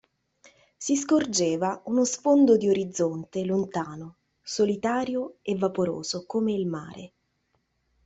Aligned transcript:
Si 0.79 0.95
scorgeva 0.97 1.79
uno 1.85 2.05
sfondo 2.05 2.57
di 2.57 2.67
orizzonte 2.67 3.45
lontano, 3.45 4.15
solitario 4.41 5.35
e 5.43 5.55
vaporoso 5.55 6.25
come 6.25 6.53
il 6.53 6.65
mare. 6.65 7.13